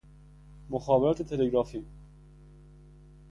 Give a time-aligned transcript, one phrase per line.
[0.69, 1.85] مخابرات تلگرافی